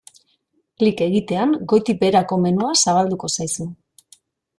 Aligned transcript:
Klik 0.83 1.03
egitean 1.07 1.53
goitik-beherako 1.73 2.39
menua 2.47 2.71
zabalduko 2.87 3.31
zaizu. 3.35 3.69